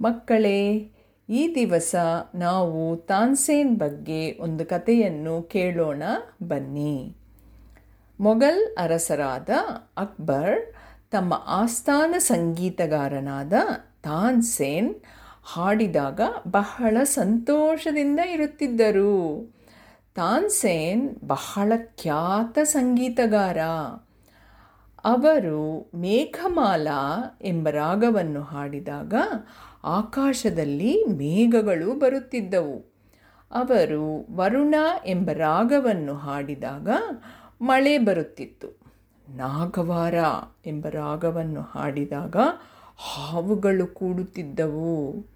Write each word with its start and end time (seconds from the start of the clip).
ಮಕ್ಕಳೇ, 0.00 0.90
ಈ 1.28 1.54
ದಿವಸ 1.54 1.94
ನಾವು 2.34 2.96
ತಾನ್ಸೇನ್ 2.96 3.76
ಬಗ್ಗೆ 3.76 4.38
ಒಂದು 4.40 4.64
ಕಥೆಯನ್ನು 4.64 5.42
ಕೇಳೋಣ, 5.42 6.02
ಬನ್ನಿ. 6.42 7.16
ಮೊಘಲ್ 8.20 8.76
ಅರಸರಾದ 8.76 9.48
ಅಕ್ಬರ್ 9.96 10.74
ತಮ್ಮ 11.10 11.44
ಆಸ್ಥಾನ 11.46 12.14
ಸಂಗೀತಗಾರನಾದ 12.18 13.52
ತಾನ್ಸೇನ್ 14.02 14.94
ಹಾಡಿದಾಗ 15.44 16.20
ಬಹಳ 16.48 16.96
ಸಂತೋಷದಿಂದ 17.02 18.20
ಇರುತ್ತಿದ್ದರು. 18.20 19.44
ತಾನ್ಸೇನ್ 20.14 21.16
ಬಹಳ 21.24 21.72
ಖ್ಯಾತ 21.76 22.58
ಸಂಗೀತಗಾರ. 22.62 23.58
ಅವರು 25.04 25.90
ಮೇಘಮಾಲಾ 25.94 27.38
ಎಂಬ 27.42 27.68
ರಾಗವನ್ನು 27.68 28.42
ಹಾಡಿದಾಗ 28.42 29.14
ಆಕಾಶದಲ್ಲಿ 29.84 31.04
ಮೇಘಗಳು 31.04 31.98
ಬರುತ್ತಿದ್ದವು. 31.98 32.92
ಅವರು 33.52 34.26
ವರುಣ 34.36 34.74
ಎಂಬ 35.06 35.30
ರಾಗವನ್ನು 35.32 36.14
ಹಾಡಿದಾಗ 36.14 36.88
ಮಳೆ 37.62 37.98
ಬರುತ್ತಿತ್ತು. 37.98 38.80
ನಾಗವಾರ 39.28 40.14
ಎಂಬ 40.66 40.86
ರಾಗವನ್ನು 40.90 41.60
ಹಾಡಿದಾಗ 41.60 42.36
ಹಾವುಗಳು 42.96 43.86
ಕೂಡುತ್ತಿದ್ದವು. 43.86 45.26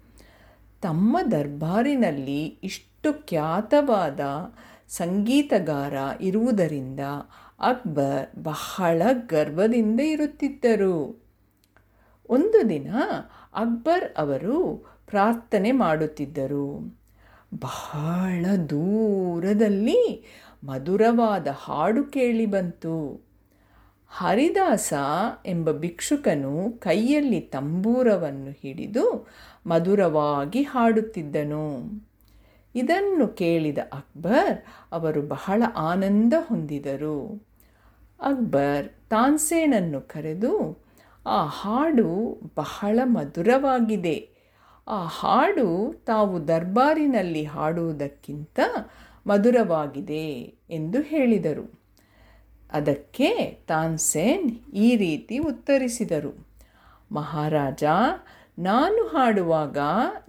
ತಮ್ಮ 0.81 1.17
ದರ್ಬಾರಿನಲ್ಲಿ 1.31 2.45
ಇಷ್ಟು 2.45 3.25
ಖ್ಯಾತವಾದ 3.25 4.19
ಸಂಗೀತಗಾರ 4.89 5.93
ಇರುವುದರಿಂದ 6.21 6.99
ಅಕ್ಬರ್ 7.59 8.43
ಬಹಳ 8.43 9.01
ಗರ್ವದಿಂದ 9.27 9.99
ಇರುತ್ತಿದ್ದರು. 9.99 11.23
ಒಂದು 12.29 12.69
ದಿನ 12.69 12.93
ಅಕ್ಬರ್ 13.53 14.13
ಅವರು 14.17 14.85
ಪ್ರಾರ್ಥನೆ 15.07 15.71
ಮಾಡುತ್ತಿದ್ದರು. 15.71 16.97
ಬಹಳ 17.59 18.45
ದೂರದಲ್ಲಿ 18.55 20.25
ಮಧುರವಾದ 20.63 21.47
ಹಾಡು 21.51 22.03
ಕೇಳಿ 22.03 22.45
ಬಂತು. 22.45 23.25
ಹರಿದಾಸ 24.09 24.93
ಎಂಬ 25.45 25.71
ಭಿಕ್ಷುಕನು 25.71 26.79
ಕೈಯಲ್ಲಿ 26.79 27.39
ತಂಬೂರವನ್ನು 27.39 28.51
ಹಿಡಿದು 28.51 29.27
ಮಧುರವಾಗಿ 29.67 30.63
ಹಾಡುತ್ತಿದ್ದನು. 30.63 31.81
ಇದನ್ನು 32.75 33.27
ಕೇಳಿದ 33.27 33.77
ಅಕ್ಬರ್ 33.93 34.63
ಅವರು 34.91 35.21
ಬಹಳ 35.21 35.63
ಆನಂದ 35.77 36.33
ಹೊಂದಿದರು. 36.39 37.47
ಅಕ್ಬರ್ 38.19 38.87
ತಾನ್ಸೇನನ್ನು 39.09 40.01
ಕರೆದು, 40.01 40.83
ಆ 41.25 41.45
ಹಾಡು 41.45 42.39
ಬಹಳ 42.55 42.99
ಮಧುರವಾಗಿದೆ. 43.03 44.29
ಆ 44.87 45.05
ಹಾಡು 45.05 45.93
ತಾವು 46.05 46.47
ದರ್ಬಾರಿನಲ್ಲಿ 46.47 47.43
ಹಾಡುವುದಕ್ಕಿಂತ 47.43 48.59
ಮಧುರವಾಗಿದೆ 49.27 50.53
ಎಂದು 50.69 51.01
ಹೇಳಿದರು. 51.01 51.79
ಅದಕ್ಕೆ 52.71 53.59
ತಾನ್ಸೇನ್ 53.67 54.51
ಈ 54.73 54.95
ರೀತಿ 54.95 55.37
ಉತ್ತರಿಸಿದರು. 55.37 56.47
ಮಹಾರಾಜ 57.11 57.83
ನಾನು 58.59 59.07
ಹಾಡುವಾಗ 59.07 59.77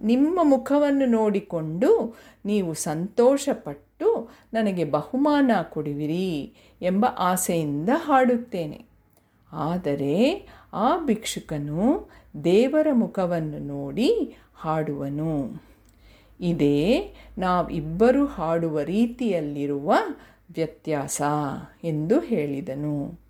ನಿಮ್ಮ 0.01 0.39
ಮುಖವನ್ನು 0.43 1.05
ನೋಡಿಕೊಂಡು 1.05 2.15
ನೀವು 2.45 2.73
ಸಂತೋಷಪಟ್ಟು 2.73 4.29
ನನಗೆ 4.53 4.83
ಬಹುಮಾನ 4.83 5.51
ಕೊಡುವಿರಿ 5.63 6.53
ಎಂಬ 6.81 7.05
ಆಸೆಯಿಂದ 7.17 7.89
ಹಾಡುತ್ತೇನೆ. 7.95 8.85
ಆದರೆ 9.53 10.47
ಆ 10.73 10.97
ಭಿಕ್ಷುಕನು 11.05 12.09
ದೇವರ 12.43 12.87
ಮುಖವನ್ನು 12.91 13.59
ನೋಡಿ 13.59 14.37
ಹಾಡುವನು. 14.55 15.63
ಇದೇ 16.41 17.13
ನಾವಿಬ್ಬರು 17.37 18.25
ಹಾಡುವ 18.25 18.81
ರೀತಿಯಲ್ಲಿರುವ 18.81 19.93
ವ್ಯತ್ಯಾಸ 20.55 21.21
ಎಂದು 21.83 22.19
ಹೇಳಿದನು. 22.19 23.26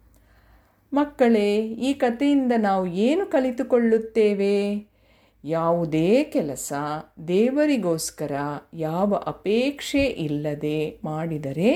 ಮಕ್ಕಳೇ, 0.97 1.57
ಈ 1.57 1.93
ಕಥೆಯಿಂದ 1.93 2.51
ನಾವು 2.57 2.87
ಏನು 2.87 3.25
ಕಲಿತುಕೊಳ್ಳುತ್ತೇವೆ? 3.25 4.87
ಯಾವುದೇ 5.43 6.23
ಕೆಲಸ 6.23 6.73
ದೇವರಿಗೋಸ್ಕರ 7.27 8.31
ಯಾವ 8.73 9.13
ಅಪೇಕ್ಷೆ 9.13 10.03
ಇಲ್ಲದೆ 10.03 10.99
ಮಾಡಿದರೆ 11.03 11.71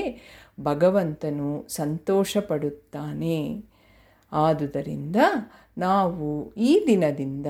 ಭಗವಂತನು 0.59 1.65
ಸಂತೋಷಪಡುತ್ತಾನೆ. 1.67 3.65
ಆದುದರಿಂದ 4.31 5.15
ನಾವು 5.77 6.53
ಈ 6.57 6.83
ದಿನದಿಂದ 6.87 7.47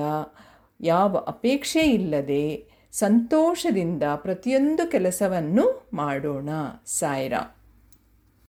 ಯಾವ 0.80 1.16
ಅಪೇಕ್ಷೆ 1.16 1.80
ಇಲ್ಲದೆ 1.80 2.64
ಸಂತೋಷದಿಂದ 2.92 4.02
ಪ್ರತಿಯೊಂದು 4.16 4.90
ಕೆಲಸವನ್ನು 4.90 5.86
ಮಾಡೋಣ. 5.94 6.48
ಸಾಯಿರಾ 6.86 7.61